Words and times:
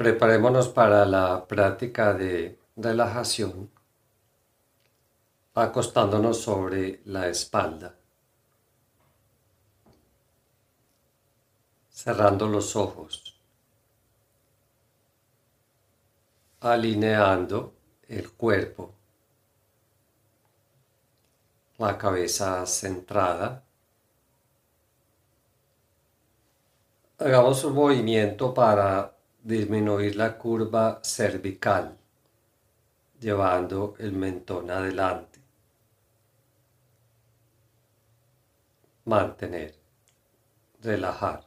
Preparémonos 0.00 0.70
para 0.70 1.04
la 1.04 1.46
práctica 1.46 2.14
de 2.14 2.58
relajación 2.74 3.70
acostándonos 5.52 6.40
sobre 6.40 7.02
la 7.04 7.28
espalda, 7.28 7.94
cerrando 11.90 12.48
los 12.48 12.76
ojos, 12.76 13.38
alineando 16.60 17.74
el 18.08 18.32
cuerpo, 18.32 18.94
la 21.76 21.98
cabeza 21.98 22.64
centrada. 22.64 23.62
Hagamos 27.18 27.62
un 27.64 27.74
movimiento 27.74 28.54
para 28.54 29.19
disminuir 29.42 30.16
la 30.16 30.36
curva 30.36 31.00
cervical, 31.02 31.96
llevando 33.18 33.94
el 33.98 34.12
mentón 34.12 34.70
adelante. 34.70 35.40
Mantener, 39.06 39.74
relajar. 40.82 41.44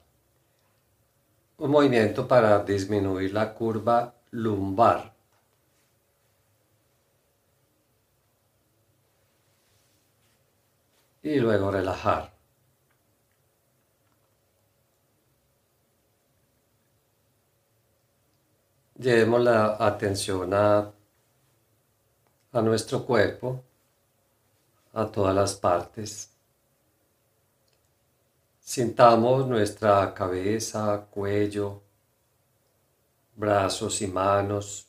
Un 1.57 1.71
movimiento 1.71 2.27
para 2.27 2.59
disminuir 2.59 3.31
la 3.33 3.53
curva 3.53 4.13
lumbar. 4.31 5.13
Y 11.21 11.39
luego 11.39 11.71
relajar. 11.71 12.32
Llevemos 19.03 19.41
la 19.41 19.75
atención 19.85 20.53
a, 20.53 20.89
a 22.53 22.61
nuestro 22.61 23.05
cuerpo, 23.05 23.61
a 24.93 25.05
todas 25.07 25.35
las 25.35 25.55
partes. 25.55 26.29
Sintamos 28.61 29.45
nuestra 29.45 30.13
cabeza, 30.13 31.05
cuello, 31.11 31.81
brazos 33.35 34.01
y 34.01 34.07
manos, 34.07 34.87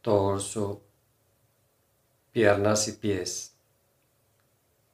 torso, 0.00 0.80
piernas 2.32 2.88
y 2.88 2.92
pies, 2.92 3.54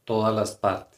todas 0.05 0.35
las 0.35 0.57
partes. 0.57 0.98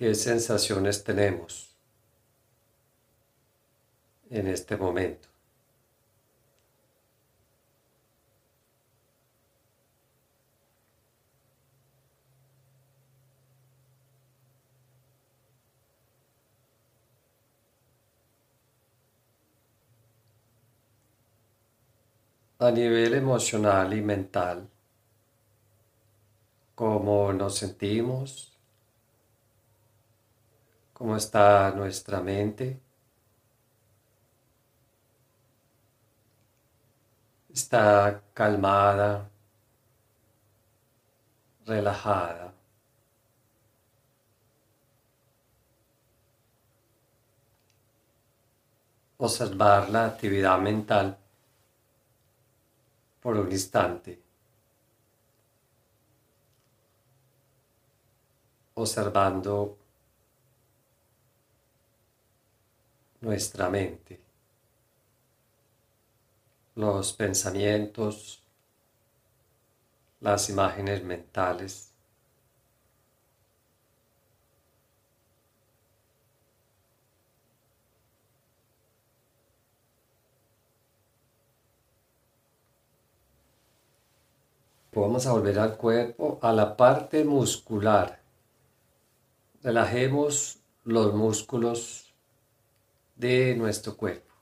¿Qué 0.00 0.14
sensaciones 0.14 1.04
tenemos 1.04 1.76
en 4.30 4.46
este 4.46 4.78
momento? 4.78 5.28
a 22.58 22.70
nivel 22.70 23.14
emocional 23.14 23.92
y 23.92 24.00
mental, 24.00 24.68
cómo 26.74 27.32
nos 27.32 27.58
sentimos, 27.58 28.49
cómo 31.00 31.16
está 31.16 31.70
nuestra 31.74 32.20
mente. 32.20 32.78
Está 37.48 38.22
calmada, 38.34 39.30
relajada. 41.64 42.52
Observar 49.16 49.88
la 49.88 50.04
actividad 50.04 50.58
mental 50.58 51.16
por 53.22 53.38
un 53.38 53.50
instante. 53.50 54.20
Observando 58.74 59.79
nuestra 63.20 63.68
mente, 63.68 64.18
los 66.74 67.12
pensamientos, 67.12 68.42
las 70.20 70.48
imágenes 70.48 71.02
mentales. 71.04 71.90
Vamos 84.92 85.26
a 85.26 85.32
volver 85.32 85.58
al 85.58 85.76
cuerpo, 85.76 86.38
a 86.42 86.52
la 86.52 86.76
parte 86.76 87.24
muscular. 87.24 88.20
Relajemos 89.62 90.58
los 90.84 91.14
músculos 91.14 92.09
de 93.20 93.54
nuestro 93.54 93.98
cuerpo. 93.98 94.32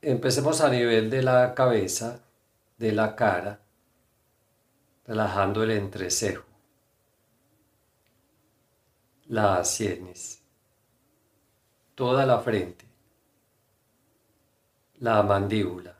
Empecemos 0.00 0.60
a 0.60 0.70
nivel 0.70 1.10
de 1.10 1.22
la 1.22 1.52
cabeza, 1.52 2.20
de 2.76 2.92
la 2.92 3.16
cara, 3.16 3.60
relajando 5.04 5.64
el 5.64 5.72
entrecejo, 5.72 6.44
las 9.26 9.68
sienes, 9.68 10.40
toda 11.96 12.24
la 12.24 12.38
frente, 12.38 12.84
la 15.00 15.20
mandíbula, 15.24 15.98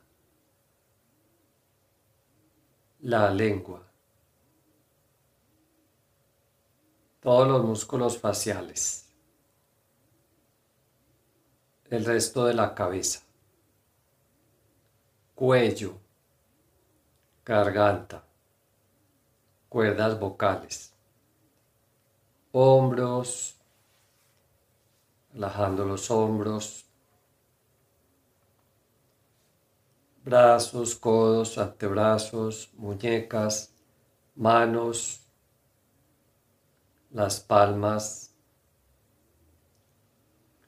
la 3.01 3.29
lengua, 3.33 3.83
todos 7.21 7.49
los 7.49 7.65
músculos 7.65 8.19
faciales 8.19 9.08
el 11.91 12.05
resto 12.05 12.45
de 12.45 12.55
la 12.55 12.75
cabeza, 12.75 13.21
cuello, 15.35 15.99
garganta, 17.45 18.23
cuerdas 19.71 20.21
vocales, 20.21 20.93
hombros, 22.53 23.57
relajando 25.33 25.87
los 25.87 26.11
hombros, 26.11 26.85
brazos, 30.25 30.95
codos, 30.95 31.57
antebrazos, 31.57 32.71
muñecas, 32.75 33.73
manos, 34.37 35.23
las 37.11 37.41
palmas, 37.41 38.35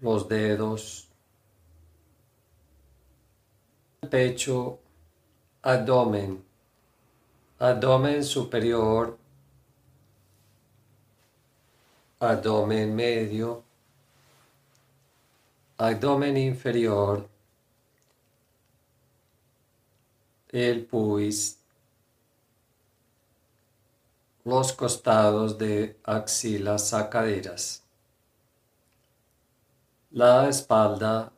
los 0.00 0.26
dedos, 0.26 1.09
pecho, 4.08 4.78
abdomen, 5.62 6.42
abdomen 7.58 8.24
superior, 8.24 9.16
abdomen 12.18 12.94
medio, 12.94 13.62
abdomen 15.78 16.36
inferior, 16.36 17.28
el 20.52 20.86
puis, 20.86 21.58
los 24.44 24.72
costados 24.72 25.58
de 25.58 25.96
axilas 26.04 26.88
sacaderas, 26.88 27.82
la 30.10 30.48
espalda 30.48 31.32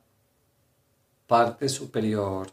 parte 1.32 1.66
superior, 1.66 2.46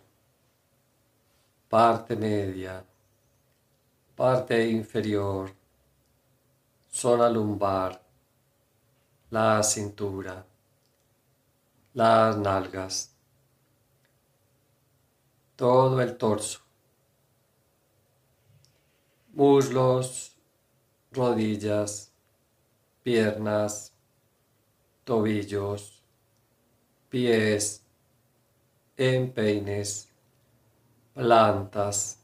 parte 1.69 2.15
media, 2.15 2.83
parte 4.15 4.67
inferior, 4.67 5.53
zona 6.89 7.29
lumbar, 7.29 8.01
la 9.29 9.61
cintura, 9.61 10.43
las 11.93 12.37
nalgas, 12.37 13.15
todo 15.55 16.01
el 16.01 16.17
torso, 16.17 16.59
muslos, 19.33 20.35
rodillas, 21.11 22.11
piernas, 23.03 23.93
tobillos, 25.03 26.01
pies, 27.09 27.83
empeines, 28.97 30.08
plantas, 31.19 32.17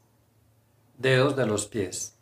dedos 0.96 1.36
de 1.36 1.44
los 1.44 1.66
pies. 1.66 2.16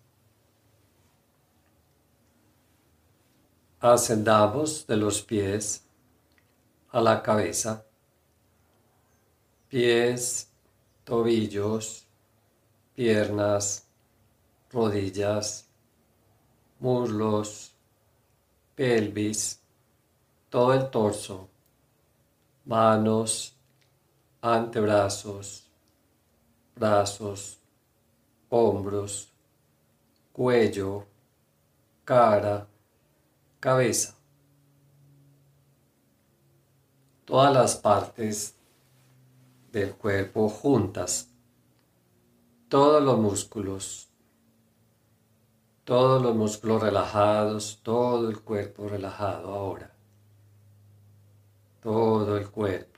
Ascendamos 3.78 4.84
de 4.84 4.96
los 4.96 5.22
pies 5.22 5.86
a 6.90 7.00
la 7.00 7.22
cabeza, 7.22 7.86
pies, 9.68 10.50
tobillos, 11.04 12.08
piernas, 12.96 13.86
rodillas, 14.72 15.68
muslos, 16.80 17.72
pelvis, 18.74 19.60
todo 20.50 20.74
el 20.74 20.90
torso, 20.90 21.48
manos, 22.64 23.56
antebrazos, 24.42 25.63
brazos, 26.74 27.60
hombros, 28.48 29.32
cuello, 30.32 31.06
cara, 32.04 32.66
cabeza. 33.60 34.16
Todas 37.24 37.54
las 37.54 37.76
partes 37.76 38.54
del 39.72 39.94
cuerpo 39.94 40.48
juntas, 40.48 41.30
todos 42.68 43.02
los 43.02 43.18
músculos, 43.18 44.08
todos 45.84 46.22
los 46.22 46.34
músculos 46.34 46.82
relajados, 46.82 47.80
todo 47.82 48.28
el 48.28 48.40
cuerpo 48.40 48.88
relajado 48.88 49.54
ahora, 49.54 49.94
todo 51.82 52.36
el 52.36 52.50
cuerpo. 52.50 52.93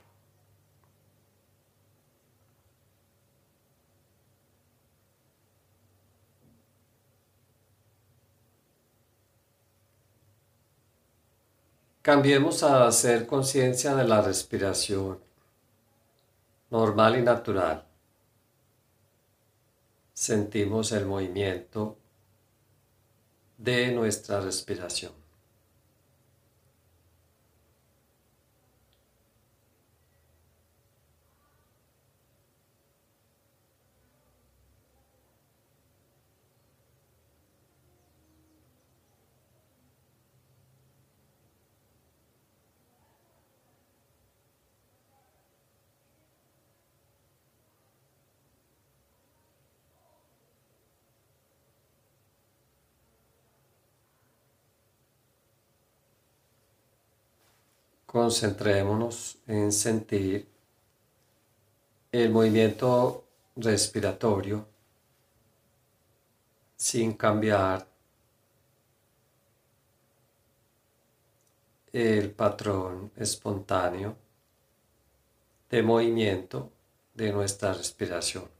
Cambiemos 12.07 12.63
a 12.63 12.87
hacer 12.87 13.27
conciencia 13.27 13.93
de 13.93 14.05
la 14.05 14.21
respiración 14.21 15.19
normal 16.69 17.19
y 17.19 17.21
natural. 17.21 17.83
Sentimos 20.13 20.93
el 20.93 21.05
movimiento 21.05 21.97
de 23.57 23.91
nuestra 23.91 24.39
respiración. 24.39 25.11
Concentrémonos 58.07 59.37
en 59.47 59.71
sentir 59.71 60.47
el 62.11 62.31
movimiento 62.31 63.25
respiratorio 63.57 64.65
sin 66.77 67.13
cambiar 67.13 67.85
el 71.91 72.31
patrón 72.31 73.11
espontáneo 73.17 74.15
de 75.69 75.83
movimiento 75.83 76.71
de 77.13 77.33
nuestra 77.33 77.73
respiración. 77.73 78.56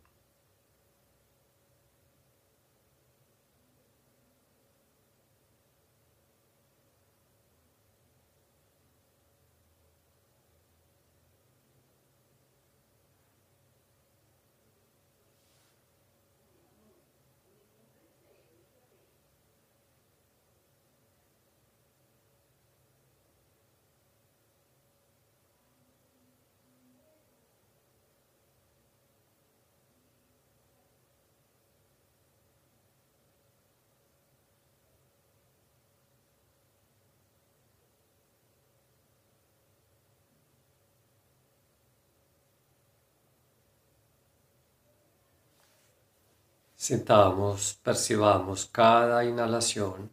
Sintamos, 46.79 47.73
percibamos 47.81 48.67
cada 48.67 49.25
inhalación, 49.25 50.11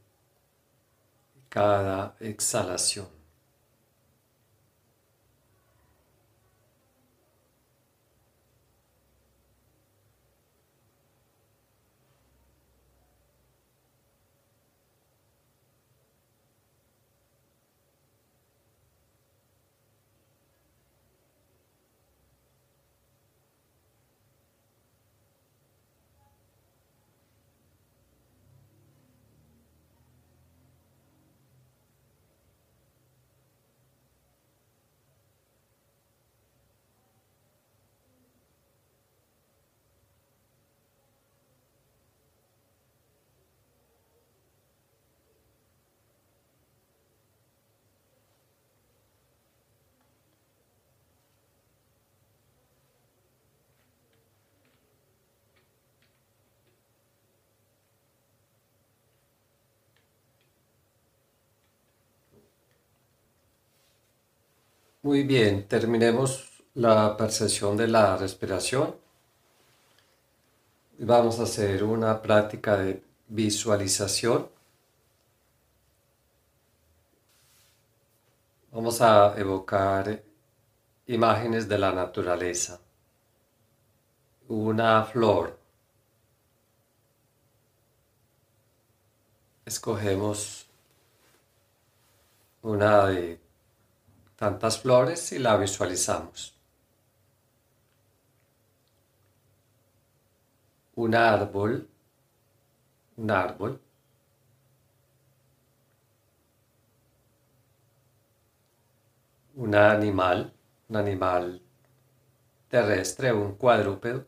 cada 1.51 2.17
exhalación. 2.21 3.14
Muy 65.05 65.23
bien, 65.23 65.69
terminemos 65.69 66.65
la 66.73 67.15
percepción 67.15 67.77
de 67.77 67.89
la 67.89 68.17
respiración. 68.17 68.96
Vamos 70.99 71.39
a 71.39 71.43
hacer 71.43 71.84
una 71.84 72.23
práctica 72.23 72.79
de 72.79 73.03
visualización. 73.29 74.49
Vamos 78.73 79.03
a 79.03 79.39
evocar 79.39 80.23
imágenes 81.06 81.69
de 81.69 81.79
la 81.79 81.93
naturaleza. 81.93 82.81
Una 84.49 85.05
flor. 85.05 85.58
Escogemos 89.67 90.67
una 92.63 93.08
de 93.08 93.44
tantas 94.44 94.79
flores 94.79 95.32
y 95.32 95.39
la 95.39 95.56
visualizamos. 95.56 96.55
Un 100.96 101.15
árbol, 101.15 101.89
un 103.17 103.31
árbol. 103.31 103.81
un 109.56 109.74
animal, 109.77 110.53
un 110.89 110.96
animal 110.96 111.63
terrestre, 112.69 113.32
un 113.32 113.55
cuadrúpedo. 113.55 114.27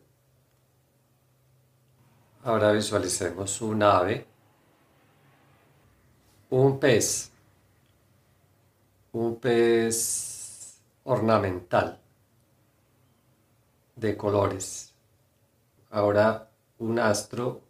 Ahora 2.43 2.71
visualicemos 2.71 3.61
un 3.61 3.83
ave, 3.83 4.25
un 6.49 6.79
pez, 6.79 7.31
un 9.13 9.39
pez 9.39 10.79
ornamental 11.03 11.99
de 13.95 14.15
colores. 14.15 14.93
Ahora 15.89 16.49
un 16.79 16.99
astro, 16.99 17.61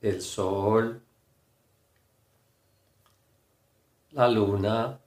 el 0.00 0.20
sol, 0.22 1.02
la 4.10 4.28
luna, 4.28 5.00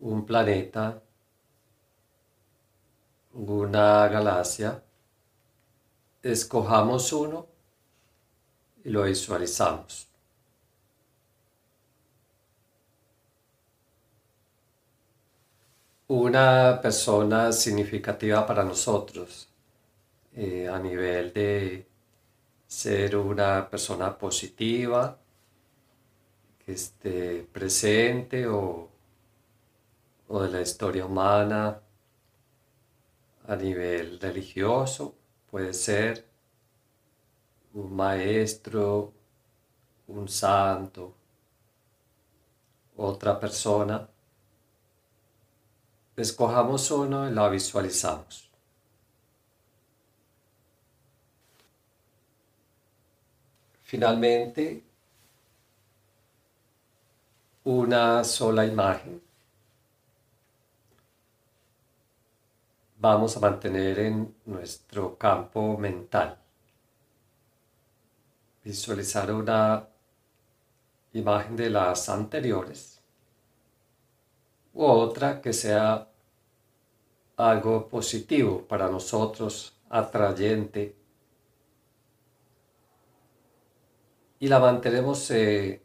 un 0.00 0.26
planeta, 0.26 1.00
una 3.32 4.08
galaxia, 4.08 4.82
escojamos 6.22 7.12
uno 7.12 7.46
y 8.84 8.90
lo 8.90 9.04
visualizamos. 9.04 10.11
Una 16.14 16.78
persona 16.82 17.52
significativa 17.52 18.46
para 18.46 18.62
nosotros 18.64 19.48
eh, 20.34 20.68
a 20.68 20.78
nivel 20.78 21.32
de 21.32 21.86
ser 22.66 23.16
una 23.16 23.68
persona 23.70 24.16
positiva, 24.18 25.18
que 26.64 26.72
esté 26.72 27.46
presente 27.52 28.46
o 28.46 28.92
o 30.28 30.40
de 30.40 30.50
la 30.50 30.60
historia 30.62 31.04
humana 31.04 31.78
a 33.46 33.56
nivel 33.56 34.18
religioso, 34.18 35.14
puede 35.50 35.74
ser 35.74 36.24
un 37.74 37.94
maestro, 37.94 39.12
un 40.08 40.26
santo, 40.28 41.14
otra 42.96 43.38
persona. 43.38 44.08
Escojamos 46.16 46.90
uno 46.90 47.28
y 47.28 47.32
la 47.32 47.48
visualizamos. 47.48 48.50
Finalmente, 53.82 54.82
una 57.64 58.24
sola 58.24 58.66
imagen 58.66 59.22
vamos 63.02 63.36
a 63.36 63.40
mantener 63.40 63.98
en 63.98 64.34
nuestro 64.46 65.16
campo 65.18 65.76
mental. 65.76 66.38
Visualizar 68.62 69.32
una 69.32 69.88
imagen 71.12 71.56
de 71.56 71.68
las 71.68 72.08
anteriores 72.08 72.91
u 74.74 74.84
otra 74.84 75.40
que 75.40 75.52
sea 75.52 76.08
algo 77.36 77.88
positivo 77.88 78.66
para 78.66 78.88
nosotros, 78.88 79.74
atrayente. 79.90 80.96
Y 84.40 84.48
la 84.48 84.58
mantenemos 84.58 85.30
eh, 85.30 85.82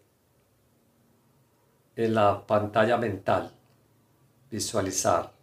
en 1.95 2.13
la 2.13 2.45
pantalla 2.45 2.97
mental, 2.97 3.51
visualizar. 4.49 5.36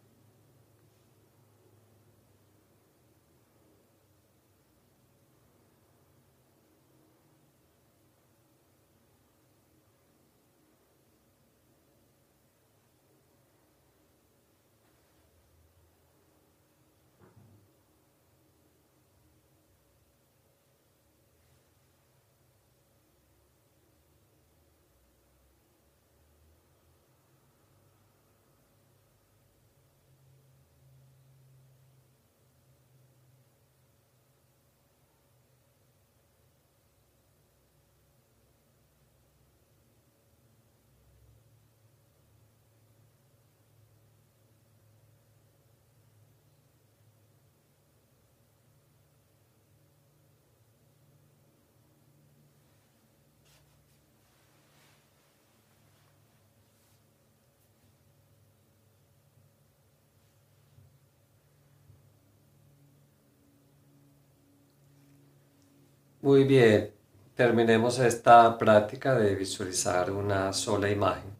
Muy 66.24 66.44
bien, 66.44 66.90
terminemos 67.34 67.98
esta 67.98 68.56
práctica 68.56 69.14
de 69.14 69.34
visualizar 69.34 70.10
una 70.10 70.54
sola 70.54 70.88
imagen. 70.88 71.30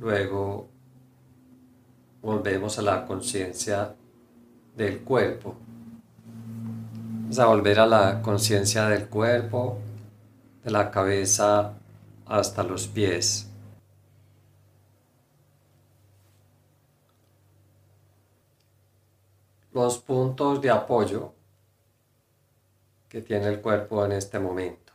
Luego 0.00 0.66
volvemos 2.20 2.76
a 2.80 2.82
la 2.82 3.06
conciencia 3.06 3.94
del 4.74 5.04
cuerpo. 5.04 5.54
Vamos 7.20 7.38
a 7.38 7.46
volver 7.46 7.78
a 7.78 7.86
la 7.86 8.20
conciencia 8.22 8.88
del 8.88 9.06
cuerpo, 9.08 9.78
de 10.64 10.72
la 10.72 10.90
cabeza 10.90 11.74
hasta 12.26 12.64
los 12.64 12.88
pies. 12.88 13.48
Los 19.72 19.96
puntos 19.98 20.60
de 20.60 20.70
apoyo 20.70 21.35
que 23.16 23.22
tiene 23.22 23.46
el 23.46 23.62
cuerpo 23.62 24.04
en 24.04 24.12
este 24.12 24.38
momento. 24.38 24.92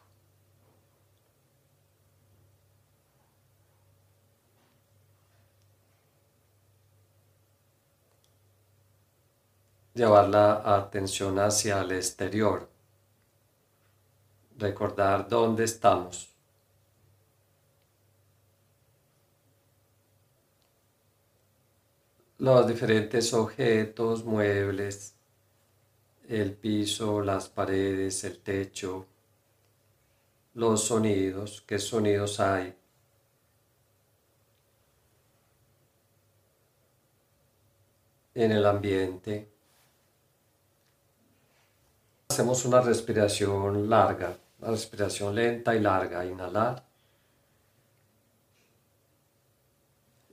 Llevar 9.95 10.29
la 10.29 10.75
atención 10.75 11.39
hacia 11.39 11.81
el 11.81 11.93
exterior. 11.93 12.69
Recordar 14.59 15.27
dónde 15.27 15.63
estamos. 15.63 16.29
Los 22.37 22.67
diferentes 22.67 23.33
objetos, 23.33 24.23
muebles, 24.23 25.15
el 26.31 26.53
piso, 26.53 27.21
las 27.21 27.49
paredes, 27.49 28.23
el 28.23 28.39
techo, 28.39 29.05
los 30.53 30.83
sonidos, 30.85 31.63
qué 31.67 31.77
sonidos 31.77 32.39
hay. 32.39 32.75
en 38.33 38.51
el 38.51 38.65
ambiente. 38.65 39.49
Hacemos 42.29 42.63
una 42.65 42.81
respiración 42.81 43.89
larga, 43.89 44.37
una 44.59 44.71
respiración 44.71 45.35
lenta 45.35 45.75
y 45.75 45.79
larga. 45.81 46.25
Inhalar. 46.25 46.83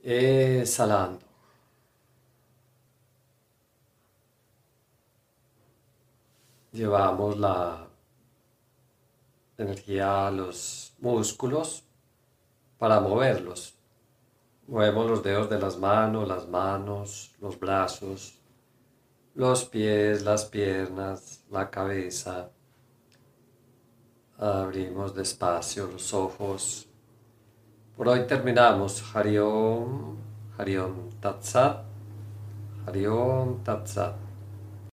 Exhalando. 0.01 1.28
Llevamos 6.71 7.37
la 7.37 7.87
energía 9.57 10.27
a 10.27 10.31
los 10.31 10.93
músculos 10.99 11.83
para 12.77 12.99
moverlos. 12.99 13.75
Movemos 14.67 15.09
los 15.09 15.23
dedos 15.23 15.49
de 15.49 15.59
las 15.59 15.77
manos, 15.77 16.27
las 16.27 16.47
manos, 16.47 17.35
los 17.41 17.59
brazos, 17.59 18.39
los 19.33 19.65
pies, 19.65 20.23
las 20.23 20.45
piernas, 20.45 21.43
la 21.49 21.69
cabeza. 21.69 22.51
Abrimos 24.37 25.15
despacio 25.15 25.87
los 25.87 26.13
ojos. 26.13 26.87
Por 27.97 28.07
hoy 28.07 28.27
terminamos. 28.27 29.03
Hariom, 29.13 30.15
Hariom 30.57 31.09
Tatsat, 31.19 31.83
Hariom 32.85 33.63
Tatsat. 33.63 34.28